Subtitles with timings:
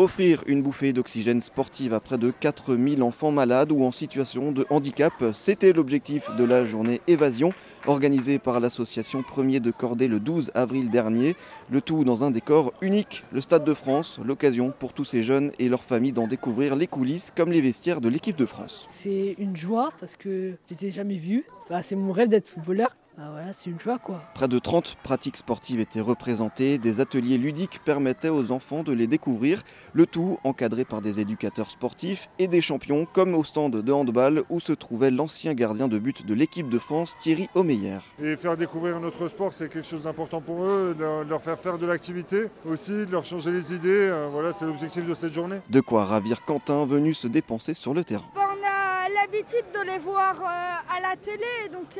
[0.00, 4.64] Offrir une bouffée d'oxygène sportive à près de 4000 enfants malades ou en situation de
[4.70, 7.52] handicap, c'était l'objectif de la journée Évasion,
[7.84, 11.34] organisée par l'association Premier de Cordée le 12 avril dernier.
[11.68, 15.50] Le tout dans un décor unique, le Stade de France, l'occasion pour tous ces jeunes
[15.58, 18.86] et leurs familles d'en découvrir les coulisses comme les vestiaires de l'équipe de France.
[18.88, 21.44] C'est une joie parce que je les ai jamais vus.
[21.82, 22.94] c'est mon rêve d'être footballeur.
[23.20, 24.22] Ah voilà, c'est une joie quoi.
[24.34, 29.08] Près de 30 pratiques sportives étaient représentées, des ateliers ludiques permettaient aux enfants de les
[29.08, 33.92] découvrir, le tout encadré par des éducateurs sportifs et des champions comme au stand de
[33.92, 37.98] handball où se trouvait l'ancien gardien de but de l'équipe de France Thierry Omeyer.
[38.22, 41.76] Et faire découvrir notre sport c'est quelque chose d'important pour eux, de leur faire faire
[41.78, 45.58] de l'activité aussi, de leur changer les idées, euh, voilà c'est l'objectif de cette journée.
[45.70, 48.30] De quoi ravir Quentin venu se dépenser sur le terrain.
[48.36, 51.98] On a l'habitude de les voir euh, à la télé donc...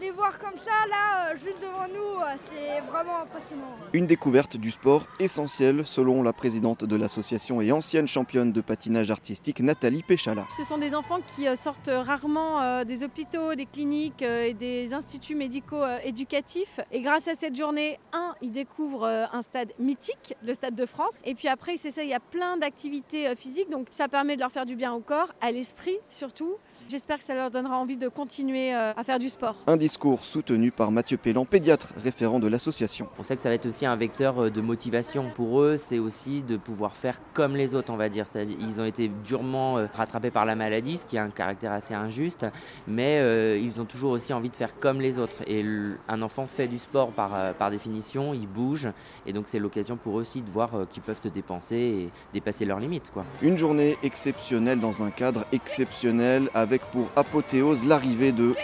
[0.00, 3.76] Les voir comme ça, là, euh, juste devant nous, euh, c'est vraiment impressionnant.
[3.92, 9.12] Une découverte du sport essentielle, selon la présidente de l'association et ancienne championne de patinage
[9.12, 10.46] artistique, Nathalie Péchala.
[10.56, 15.36] Ce sont des enfants qui euh, sortent rarement des hôpitaux, des cliniques et des instituts
[15.36, 16.80] médicaux éducatifs.
[16.90, 21.14] Et grâce à cette journée, un, ils découvrent un stade mythique, le Stade de France.
[21.24, 24.40] Et puis après, c'est ça, il y a plein d'activités physiques, donc ça permet de
[24.40, 26.56] leur faire du bien au corps, à l'esprit surtout.
[26.88, 30.90] J'espère que ça leur donnera envie de continuer à faire du sport discours soutenu par
[30.90, 33.06] Mathieu Pellan, pédiatre référent de l'association.
[33.18, 35.26] On sait que ça va être aussi un vecteur euh, de motivation.
[35.36, 38.24] Pour eux, c'est aussi de pouvoir faire comme les autres, on va dire.
[38.34, 41.92] Ils ont été durement euh, rattrapés par la maladie, ce qui a un caractère assez
[41.92, 42.46] injuste,
[42.88, 45.42] mais euh, ils ont toujours aussi envie de faire comme les autres.
[45.46, 45.62] Et
[46.08, 48.88] un enfant fait du sport par, par définition, il bouge,
[49.26, 52.64] et donc c'est l'occasion pour eux aussi de voir qu'ils peuvent se dépenser et dépasser
[52.64, 53.10] leurs limites.
[53.12, 53.26] Quoi.
[53.42, 58.54] Une journée exceptionnelle dans un cadre exceptionnel, avec pour apothéose l'arrivée de...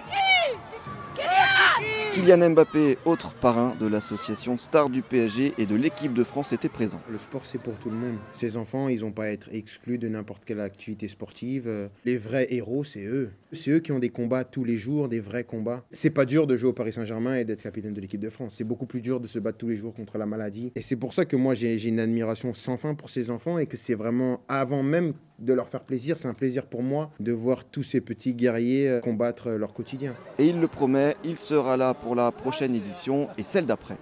[2.12, 6.69] Kylian Mbappé, autre parrain de l'association Star du PSG et de l'équipe de France, était
[6.69, 7.00] présent.
[7.08, 8.17] Le sport, c'est pour tout le monde.
[8.33, 11.89] Ces enfants, ils n'ont pas à être exclus de n'importe quelle activité sportive.
[12.05, 13.30] Les vrais héros, c'est eux.
[13.52, 15.84] C'est eux qui ont des combats tous les jours, des vrais combats.
[15.92, 18.57] C'est pas dur de jouer au Paris Saint-Germain et d'être capitaine de l'équipe de France.
[18.58, 20.73] C'est beaucoup plus dur de se battre tous les jours contre la maladie.
[20.74, 23.67] Et c'est pour ça que moi, j'ai une admiration sans fin pour ces enfants et
[23.67, 26.18] que c'est vraiment avant même de leur faire plaisir.
[26.18, 30.14] C'est un plaisir pour moi de voir tous ces petits guerriers euh, combattre leur quotidien.
[30.39, 33.96] Et il le promet, il sera là pour la prochaine édition et celle d'après.